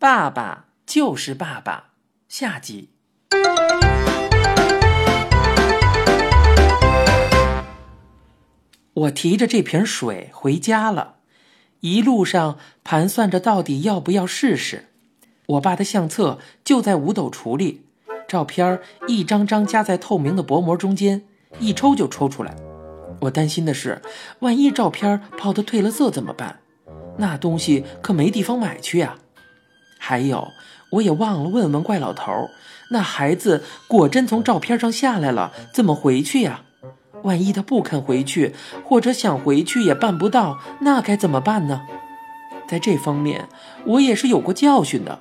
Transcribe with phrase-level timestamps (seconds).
[0.00, 1.86] 爸爸就是爸爸。
[2.28, 2.90] 下集。
[8.94, 11.16] 我提着这瓶水回家了，
[11.80, 14.84] 一路上盘算着到底要不要试试。
[15.46, 17.86] 我爸的相册就在五斗橱里，
[18.28, 18.78] 照片
[19.08, 21.24] 一张张夹在透明的薄膜中间，
[21.58, 22.54] 一抽就抽出来。
[23.22, 24.00] 我担心的是，
[24.38, 26.60] 万一照片泡的褪了色怎么办？
[27.16, 29.18] 那东西可没地方买去呀。
[30.08, 30.52] 还有，
[30.92, 32.48] 我也忘了问问怪老头，
[32.92, 36.62] 那孩子果真从照片上下来了，怎么回去呀？
[37.24, 38.54] 万一他不肯回去，
[38.86, 41.82] 或者想回去也办不到，那该怎么办呢？
[42.66, 43.50] 在这方面，
[43.84, 45.20] 我也是有过教训的。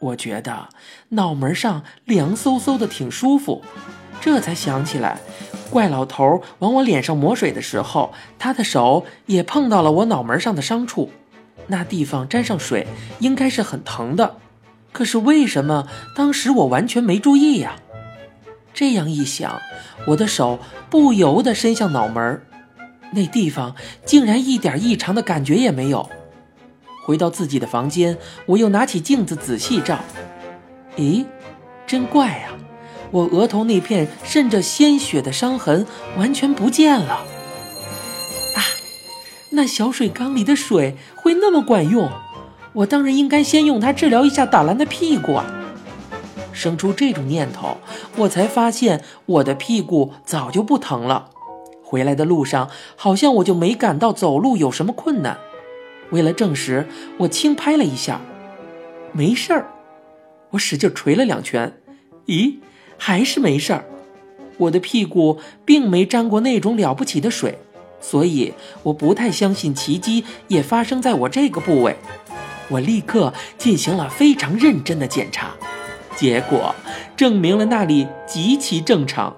[0.00, 0.68] 我觉得
[1.10, 3.62] 脑门上凉飕飕的，挺舒服，
[4.20, 5.20] 这才想起来，
[5.70, 11.12] 怪老头往我脸上抹水的时候，他的手也碰到了我脑门上的伤处，
[11.72, 12.86] 那地方沾上水，
[13.18, 14.36] 应该是很疼的。
[14.92, 17.76] 可是为什么当时我完全没注意呀？
[18.74, 19.58] 这样一想，
[20.08, 20.58] 我的手
[20.90, 22.42] 不由得伸向脑门
[23.12, 26.08] 那地方竟然一点异常的感觉也没有。
[27.04, 29.98] 回到自己的房间，我又拿起镜子仔细照，
[30.96, 31.24] 咦，
[31.86, 32.50] 真怪呀！
[33.10, 35.86] 我额头那片渗着鲜血的伤痕
[36.16, 37.24] 完全不见了。
[39.54, 42.10] 那小水缸里的水会那么管用？
[42.72, 45.44] 我当然应该先用它治疗一下打烂的屁股啊！
[46.52, 47.76] 生出这种念头，
[48.16, 51.30] 我才发现我的屁股早就不疼了。
[51.82, 55.36] 回来的路上，好像我就没感到走路有什么困难。
[56.10, 56.86] 为了证实，
[57.18, 58.22] 我轻拍了一下，
[59.12, 59.68] 没事儿。
[60.50, 61.74] 我使劲捶了两拳，
[62.26, 62.56] 咦，
[62.96, 63.84] 还是没事儿。
[64.56, 67.58] 我的屁股并没沾过那种了不起的水，
[68.02, 71.96] 所以我不太相信奇迹也发生在我这个部位。
[72.68, 75.52] 我立刻进行了非常认真的检查。
[76.16, 76.74] 结果
[77.16, 79.36] 证明了那里极其正常，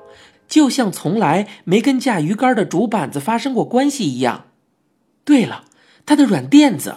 [0.49, 4.47] 就像从来没跟架鱼竿的竹板子发生过关系一样。
[5.25, 5.65] 对了，
[6.05, 6.97] 它的软垫子。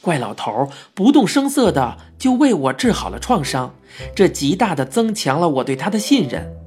[0.00, 3.74] 怪老头不动声色的就为我治好了创伤，
[4.14, 6.59] 这极大的增强了我对他的信任。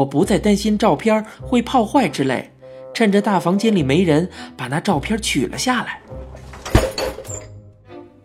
[0.00, 2.50] 我不再担心照片会泡坏之类，
[2.94, 6.00] 趁着大房间里没人，把那照片取了下来。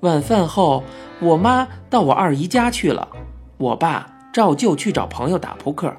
[0.01, 0.83] 晚饭后。
[1.21, 3.07] 我妈到我二姨家去了，
[3.57, 5.95] 我爸照旧去找朋友打扑克。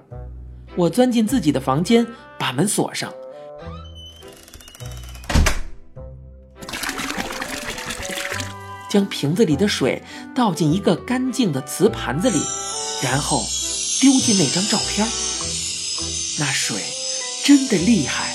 [0.77, 2.07] 我钻进自己的房间，
[2.39, 3.11] 把门锁上，
[8.91, 10.03] 将瓶子里的水
[10.35, 12.39] 倒进一个干净的瓷盘子里，
[13.03, 13.39] 然后
[14.03, 15.09] 丢进那张照片。
[16.39, 16.77] 那水
[17.45, 18.35] 真的厉害，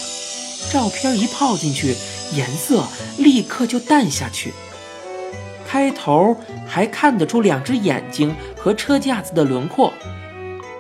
[0.71, 1.95] 照片一泡进去，
[2.33, 4.53] 颜色立刻就淡下去。
[5.67, 6.35] 开头
[6.67, 9.93] 还看得出两只眼睛和车架子的轮廓，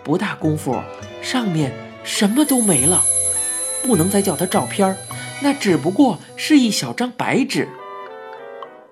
[0.03, 0.75] 不大功夫，
[1.21, 1.71] 上面
[2.03, 3.03] 什么都没了，
[3.83, 4.97] 不能再叫它照片
[5.41, 7.67] 那只不过是一小张白纸。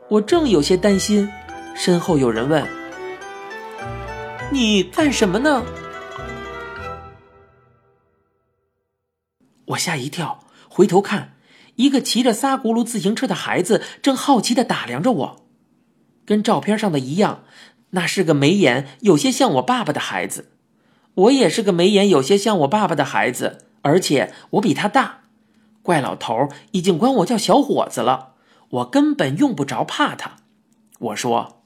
[0.08, 1.30] 我正有些担心，
[1.76, 2.66] 身后有人问
[4.52, 5.64] ：“你干什么呢？”
[9.70, 11.34] 我吓一跳，回头看，
[11.76, 15.46] 一个骑着仨轱辘自行车的孩子正好奇地打量着我。
[16.26, 17.44] 跟照片上的一样，
[17.92, 20.52] 那是个眉眼有些像我爸爸的孩子。
[21.16, 25.22] 我也是个眉眼有些像我爸爸的孩子，而且我比他大。
[25.82, 28.34] 怪老头已经管我叫小伙子了，
[28.70, 30.38] 我根本用不着怕他。
[31.00, 31.64] 我说：“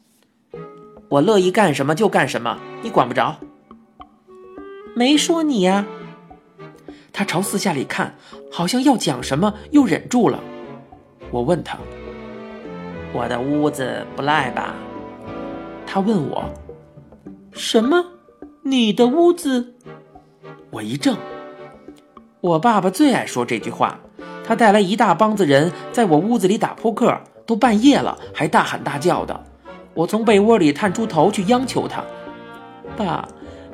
[1.09, 3.40] 我乐意干什么就干什么，你管不着。”
[4.96, 5.86] 没说你呀。
[7.13, 8.16] 他朝四下里看，
[8.51, 10.44] 好像要讲什么，又忍住了。
[11.31, 11.78] 我问他。
[13.13, 14.74] 我的屋子不赖吧？
[15.85, 16.44] 他问我
[17.53, 18.03] ：“什么？
[18.63, 19.75] 你的屋子？”
[20.72, 21.16] 我一怔。
[22.41, 24.00] 我爸爸最爱说这句话。
[24.44, 29.44] 他带来一大帮子人在我屋子里打扑克，都半夜了还大喊大叫的。
[29.94, 32.04] 我从被窝里探出头去央求他
[32.98, 33.27] ：“爸，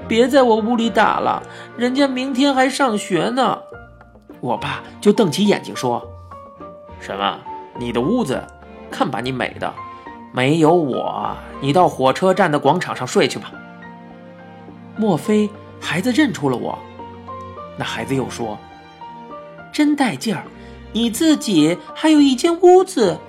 [0.09, 1.41] 别在我屋里打了，
[1.77, 3.59] 人家明天还上学呢。”
[4.41, 6.05] 我爸就瞪起眼睛说
[6.99, 7.39] ：“什么？
[7.77, 8.43] 你的屋子？”
[8.91, 9.71] 看把你美的，
[10.33, 13.51] 没有我，你到火车站的广场上睡去吧。
[14.97, 15.47] 莫非
[15.79, 16.77] 孩子认出了我？
[17.77, 18.57] 那孩子又说
[19.71, 20.43] ：“真带劲儿，
[20.91, 23.19] 你自己还有一间屋子，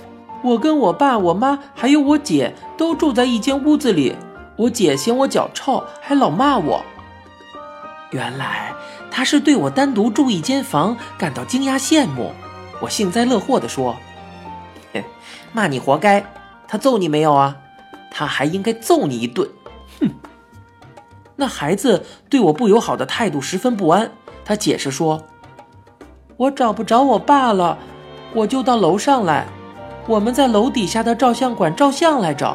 [0.42, 4.16] 我跟我爸、我妈还有我姐都住在一间屋子里。
[4.60, 6.84] 我姐嫌我脚臭，还老骂我。
[8.10, 8.74] 原来
[9.10, 12.32] 她是对我单独住一间房感到惊讶羡慕。
[12.82, 13.96] 我幸灾乐祸地说。”
[15.52, 16.22] 骂你活该，
[16.68, 17.56] 他揍你没有啊？
[18.10, 19.48] 他还应该揍你一顿。
[19.98, 20.10] 哼！
[21.36, 24.12] 那孩子对我不友好的态度十分不安，
[24.44, 25.24] 他解释说
[26.36, 27.78] ：“我找不着我爸了，
[28.34, 29.46] 我就到楼上来。
[30.06, 32.54] 我们在楼底下的照相馆照相来着。”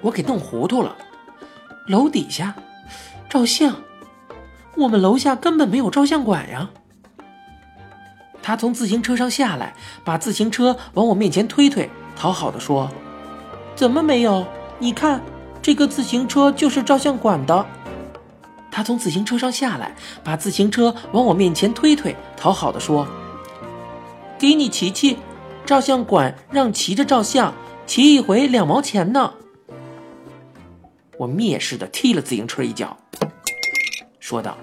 [0.00, 0.96] 我给弄糊涂了，
[1.86, 2.54] 楼底下
[3.28, 3.74] 照相，
[4.76, 6.70] 我们楼下根本没有照相馆呀。
[8.42, 9.74] 他从自行车上下来，
[10.04, 12.88] 把自行车往我面前推推，讨好的说
[13.76, 14.46] ：“怎么没有？
[14.78, 15.20] 你看，
[15.60, 17.66] 这个自行车就是照相馆的。”
[18.70, 23.06] 他从自行车上下来，把自行车往我面前推推，讨好的说
[24.38, 25.18] ：“给你骑骑，
[25.66, 27.52] 照相馆让骑着照相，
[27.86, 29.32] 骑一回两毛钱呢。”
[31.18, 32.96] 我蔑视的踢了自行车一脚，
[34.20, 34.56] 说道：“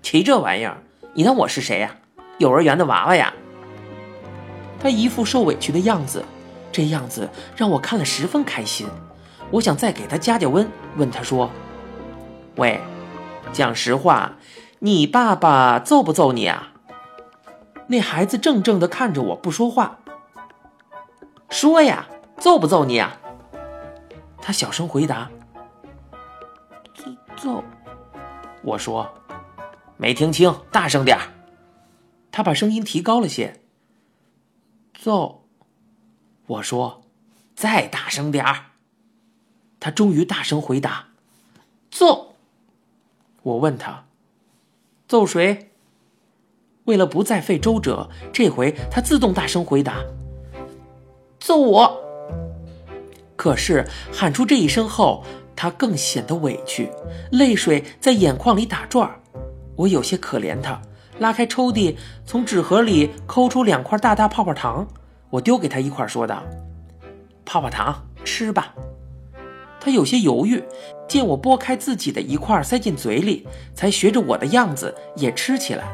[0.00, 0.78] 骑这玩意儿，
[1.12, 1.94] 你当我是谁呀？”
[2.38, 3.34] 幼儿园的娃娃呀，
[4.80, 6.24] 他一副受委屈的样子，
[6.72, 8.88] 这样子让我看了十分开心。
[9.50, 10.66] 我想再给他加加温，
[10.96, 11.50] 问他说
[12.56, 12.80] ：“喂，
[13.52, 14.36] 讲实话，
[14.78, 16.72] 你爸爸揍不揍你啊？”
[17.88, 19.98] 那孩子怔怔的看着我，不说话。
[21.50, 22.06] 说呀，
[22.38, 23.18] 揍不揍你啊？
[24.40, 25.28] 他小声回答
[27.40, 27.64] ：“揍。”
[28.62, 29.10] 我说
[29.96, 31.22] ：“没听清，大声点儿。”
[32.30, 33.60] 他把声音提高了些。
[34.94, 35.44] 揍！
[36.46, 37.02] 我说
[37.56, 38.66] ：“再大声点儿。”
[39.80, 41.06] 他终于大声回答
[41.90, 42.34] ：“揍！”
[43.42, 44.04] 我问他
[45.08, 45.70] ：“揍谁？”
[46.84, 50.04] 为了不再费周折，这回他自动大声回答
[51.40, 52.00] ：“揍我！”
[53.36, 55.24] 可是喊出这一声后，
[55.54, 56.90] 他更显得委屈，
[57.32, 59.20] 泪水在眼眶里打转儿。
[59.76, 60.80] 我有些可怜他。
[61.18, 61.94] 拉开抽屉，
[62.24, 64.88] 从纸盒里抠出两块大大泡泡糖，
[65.28, 66.42] 我丢给他一块，说道
[67.44, 68.74] ：“泡泡糖，吃吧。”
[69.78, 70.64] 他有些犹豫，
[71.06, 75.84] 见我拨开自己的一块塞进嘴里，才学着我的样子也吃起来。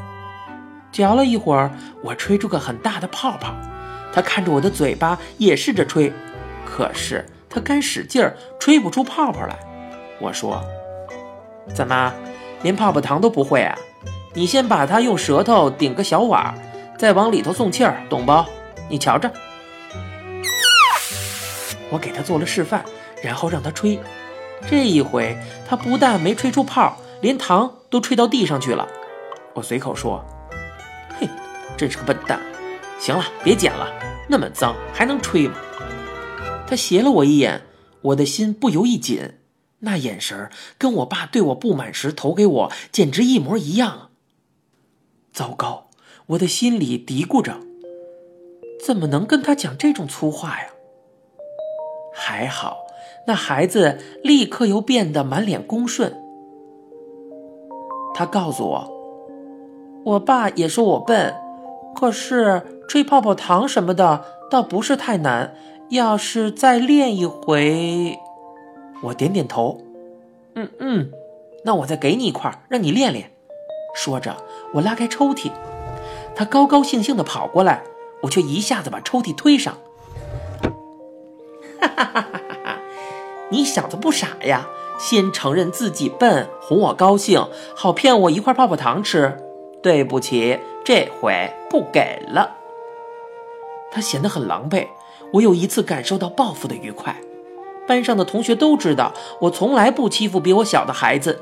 [0.93, 1.73] 嚼了一会儿，
[2.05, 3.53] 我吹出个很大的泡泡，
[4.13, 6.13] 他看着我的嘴巴也试着吹，
[6.65, 9.59] 可是他干使劲儿吹不出泡泡来。
[10.21, 10.63] 我说
[11.75, 12.13] ：“怎么，
[12.63, 13.77] 连泡泡糖都不会啊？”
[14.35, 16.55] 你先把它用舌头顶个小碗，
[16.99, 18.45] 再往里头送气儿，懂不？
[18.89, 19.31] 你瞧着，
[21.91, 22.85] 我给他做了示范，
[23.23, 23.99] 然后让他吹。
[24.69, 28.87] 这一回，他不但没吹出泡，连糖都吹到地上去了。
[29.55, 30.23] 我随口说
[31.19, 31.27] ：“嘿，
[31.77, 32.39] 真是个笨蛋。”
[33.01, 33.89] 行了，别捡了，
[34.29, 35.55] 那么脏还能吹吗？
[36.69, 37.63] 他斜了我一眼，
[38.03, 39.35] 我的心不由一紧，
[39.81, 44.11] 那眼神跟我爸对我不满时投给我简直一模一样。
[45.33, 45.91] 糟糕，
[46.27, 47.59] 我的心里嘀咕着：
[48.85, 50.67] 怎么能跟他讲这种粗话呀？
[52.13, 52.79] 还好，
[53.29, 56.13] 那孩子立刻又变得满脸恭顺。
[58.13, 58.93] 他告诉我，
[60.05, 61.33] 我爸也说我笨，
[61.95, 65.55] 可是吹泡泡糖什么的倒不是太难。
[65.89, 68.19] 要是再练一回，
[69.03, 69.81] 我点点头，
[70.55, 71.11] 嗯嗯，
[71.65, 73.31] 那我再给你一块，让你练练。
[73.95, 74.37] 说着，
[74.75, 75.53] 我拉开抽屉，
[76.35, 77.83] 他高高兴兴地跑过来，
[78.23, 79.79] 我却一下子把抽屉推上。
[81.81, 82.79] 哈哈哈哈哈哈！
[83.51, 84.67] 你小子不傻呀，
[84.99, 87.47] 先承认自己笨，哄我高兴，
[87.77, 89.41] 好骗我一块泡泡糖吃。
[89.83, 92.57] 对不起，这回不给了。
[93.93, 94.89] 他显得很狼狈，
[95.33, 97.17] 我有一次感受到报复的愉快。
[97.87, 101.41] 班上的同学都知道，我从来不欺负比我小的孩子。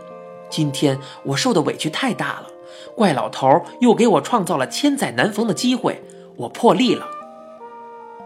[0.50, 2.46] 今天我受的委屈太大了，
[2.94, 6.02] 怪老头又给我创造了千载难逢的机会，
[6.36, 7.06] 我破例了。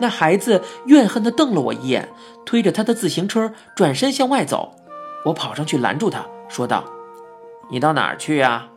[0.00, 2.08] 那孩子怨恨地瞪了我一眼，
[2.44, 4.72] 推着他的自行车转身向外走。
[5.24, 6.84] 我跑上去拦住他，说道
[7.70, 8.68] ：“你到哪儿去呀？”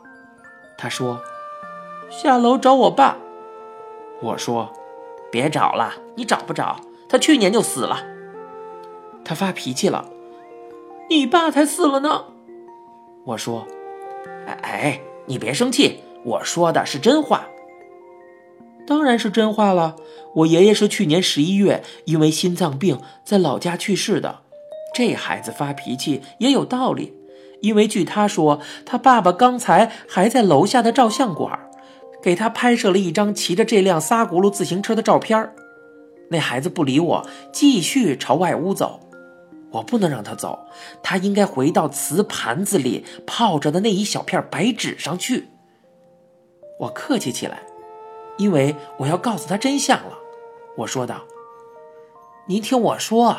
[0.77, 1.21] 他说
[2.09, 3.17] ：“下楼找我爸。”
[4.21, 4.71] 我说
[5.31, 8.03] ：“别找了，你找不着，他去年就死了。”
[9.23, 10.09] 他发脾气了
[11.09, 12.25] ：“你爸才死了呢。”
[13.25, 13.67] 我说
[14.63, 17.47] ：“哎，你别生气，我说的是真话。
[18.87, 19.95] 当然是真话了。
[20.33, 24.39] 我爷爷是去年十一月因为心脏病在老家去世的。
[24.93, 27.13] 这孩子发脾气也有道理，
[27.61, 31.57] 因为据他说，他爸爸刚才还在楼下的照相馆，
[32.21, 35.53] 给他拍摄了一张骑着这辆仨轱辘自行车的照片
[36.29, 38.99] 那孩子不理我，继续朝外屋走。”
[39.71, 40.67] 我不能让他走，
[41.01, 45.47] 他应该回到瓷盘子里泡着的那一小片白纸上去。
[46.77, 47.63] 我客气起来，
[48.37, 50.17] 因为我要告诉他真相了。
[50.75, 51.21] 我说道
[52.47, 53.37] ：“您听我说。”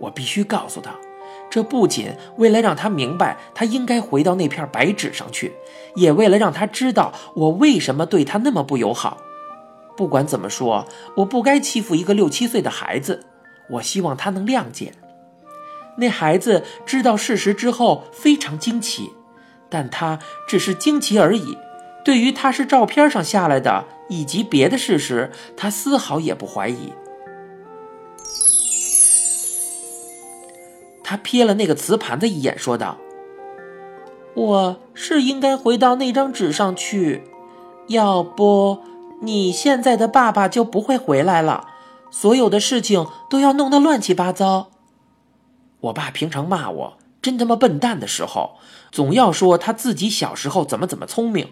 [0.00, 0.98] 我必须告诉他，
[1.52, 5.52] 这不仅为了让他明白他应该回到那片白纸上去，
[5.94, 9.18] 也为了让他知道我为什么对他那么不友好。
[9.94, 13.26] 不管怎么说，我不该欺负一个六七岁的孩子。
[13.68, 14.94] 我希望他能谅解。
[15.98, 19.10] 那孩子知道事实之后非常惊奇，
[19.68, 20.18] 但他
[20.48, 21.58] 只是惊奇而已。
[22.02, 26.94] 对于他是照片上下来的以及别的事实，他丝毫也不怀疑。
[31.12, 32.96] 他瞥了那个瓷盘子一眼，说道
[34.32, 37.24] ：“我是应该回到那张纸上去，
[37.88, 38.78] 要不
[39.20, 41.68] 你现在的爸爸就不会回来了。
[42.10, 44.70] 所有的事情都要弄得乱七八糟。”
[45.80, 48.56] 我爸平常骂我真他妈笨蛋的时候，
[48.90, 51.48] 总要说他自己小时候怎么怎么聪明。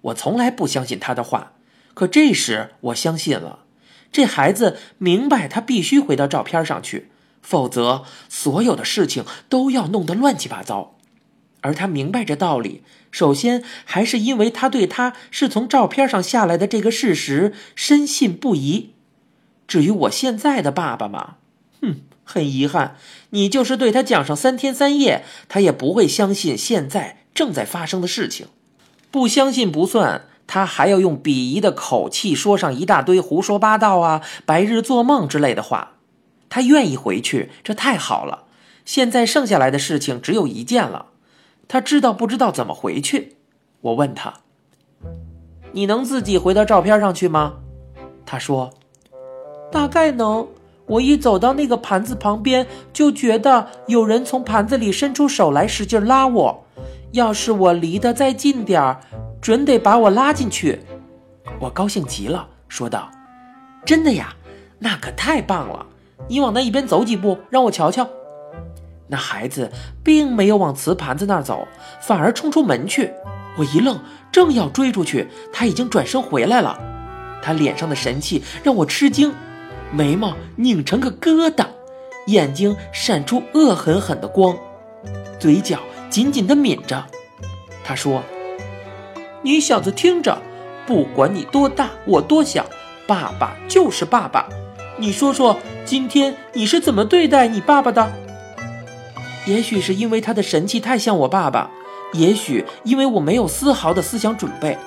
[0.00, 1.52] 我从来不相信他的话，
[1.92, 3.58] 可这时我相信了。
[4.10, 7.10] 这孩子明白他必须回到照片上去，
[7.44, 10.96] 否则所有的事情都要弄得乱七八糟。
[11.60, 12.82] 而他明白这道理，
[13.12, 18.90] 首先还是因为他对他是从照片上下来的这个事实深信不疑。
[19.68, 21.36] 至于我现在的爸爸嘛，
[21.80, 21.96] 哼。
[22.26, 22.96] 很遗憾，
[23.30, 28.46] 你就是对他讲上三天三夜，他也不会相信现在正在发生的事情。
[29.10, 35.93] 不相信不算，他还要用鄙夷的口气说上一大堆胡说八道啊、白日做梦之类的话。
[36.54, 38.44] 他愿意回去，这太好了。
[38.84, 41.06] 现在剩下来的事情只有一件了，
[41.66, 43.34] 他知道不知道怎么回去？
[43.80, 44.34] 我问他
[45.74, 47.54] ：“你能自己回到照片上去吗？”
[48.24, 48.72] 他说
[49.72, 50.46] ：“大概能。”
[50.86, 56.64] 我一走到那个盘子旁边，就觉得有人从盘子里伸出手来，使劲拉我。
[57.10, 59.00] 要是我离得再近点儿，
[59.40, 60.78] 准得把我拉进去。
[61.58, 63.10] 我高兴极了，说道
[63.84, 64.32] ：“真的呀，
[64.78, 65.84] 那可太棒了！
[66.28, 68.08] 你往那一边走几步，让我瞧瞧。”
[69.06, 69.70] 那孩子
[70.02, 71.68] 并没有往瓷盘子那儿走，
[72.00, 73.12] 反而冲出门去。
[73.56, 74.00] 我一愣，
[74.32, 76.78] 正要追出去，他已经转身回来了。
[77.42, 79.32] 他脸上的神气让我吃惊。
[79.92, 81.66] 眉毛拧成个疙瘩，
[82.26, 84.56] 眼睛闪出恶狠狠的光，
[85.38, 85.78] 嘴角
[86.08, 87.04] 紧紧地抿着。
[87.84, 88.22] 他说
[89.42, 90.40] ：“你小子听着，
[90.86, 92.64] 不管你多大，我多小，
[93.06, 94.48] 爸爸就是爸爸。
[94.96, 98.12] 你说说，今天你是怎么对待你爸爸的？
[99.46, 101.70] 也许是因为他的神气太像我爸爸，
[102.12, 104.78] 也许因为我没有丝毫的思想准备。”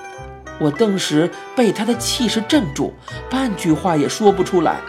[0.59, 2.93] 我顿时被他的气势镇住，
[3.29, 4.81] 半句话也说不出来。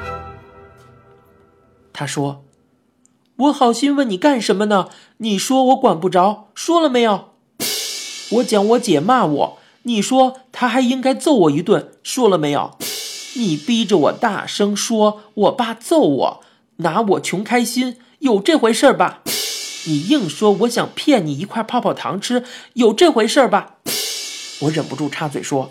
[1.92, 2.44] 他说
[3.37, 4.88] ：“我好心问你干什么呢？
[5.18, 7.32] 你说我管不着，说了没有？
[8.30, 12.78] 我讲我姐骂我，你说她还应该揍我一顿，说了没有？
[13.35, 16.40] 你逼着我大声说我爸揍我，
[16.76, 19.23] 拿我穷开心，有这回事儿吧？
[19.87, 22.44] 你硬说我想骗你一块泡泡糖吃，
[22.75, 23.76] 有这回事儿吧？”
[24.62, 25.70] 我忍不住插嘴说：“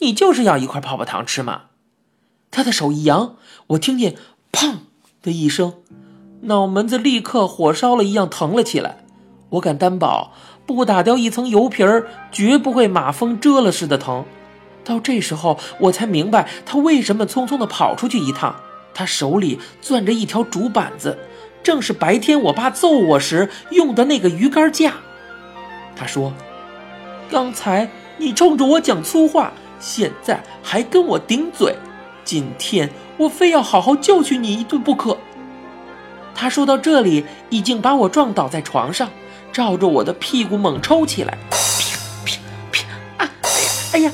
[0.00, 1.62] 你就是要一块泡泡糖吃吗？”
[2.50, 3.36] 他的手一扬，
[3.68, 4.16] 我听见
[4.50, 4.78] “砰”
[5.22, 5.74] 的一声，
[6.42, 9.04] 脑门子立刻火烧了一样疼了起来。
[9.50, 10.32] 我敢担保，
[10.66, 14.24] 不打掉一层油皮儿，绝不会马蜂蛰了似的疼。
[14.84, 18.54] 到这时候，我才明白他为什么匆匆的跑出去一趟。
[18.94, 21.18] 他手里攥着一条竹板子，
[21.62, 24.94] 正是白天我爸揍我时用的那个鱼竿架。
[25.94, 26.32] 他说
[27.30, 27.88] ：“刚才。”
[28.20, 31.74] 你冲着我讲粗话，现在还跟我顶嘴，
[32.22, 35.16] 今天我非要好好教训你一顿不可。
[36.34, 39.08] 他说到这里，已经把我撞倒在床上，
[39.50, 42.36] 照着我的屁股猛抽起来，啪
[42.70, 42.84] 啪
[43.16, 43.24] 啪！
[43.24, 43.30] 啊！
[43.94, 44.00] 哎呀！
[44.00, 44.12] 哎呀！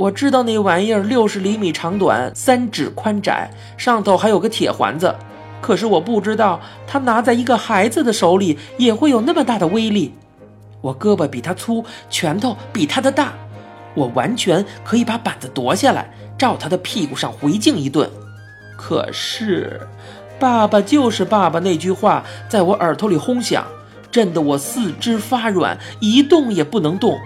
[0.00, 5.14] 我知道那玩意儿六十厘米长短，三指宽窄，上头还有个铁环子，
[5.60, 10.14] 可是我不知道，它拿在一个孩子的手里也会有那么大的威力。
[10.80, 13.34] 我胳膊比他粗，拳头比他的大，
[13.94, 18.08] 我完全可以把板子夺下来，照他的屁股上回敬一顿。
[18.78, 19.86] 可是，
[20.38, 23.66] 爸爸就是爸爸那句话在我耳朵里轰响，
[24.10, 27.18] 震得我四肢发软，一动也不能动。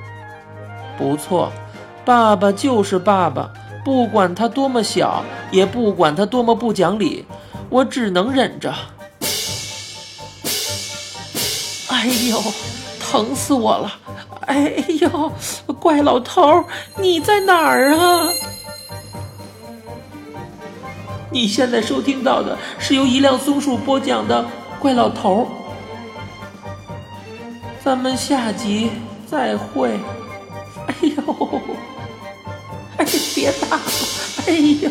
[0.99, 1.53] 不错，
[2.05, 3.51] 爸爸就是爸爸，
[3.85, 7.25] 不管他多么小，也不管他多么不讲理，
[7.69, 8.75] 我只能忍着。
[11.89, 12.43] 哎呦！
[13.01, 13.93] 疼死我了！
[14.47, 15.33] 哎呦，
[15.81, 16.65] 怪老头，
[16.99, 18.29] 你在哪儿啊？
[21.31, 24.43] 你现在收听到的是由一辆松鼠播讲的
[24.81, 25.43] 《怪老头》，
[27.85, 28.91] 咱们下集
[29.27, 29.99] 再会。
[30.87, 31.61] 哎呦，
[33.45, 33.83] 别打了。
[34.47, 34.91] 哎呦！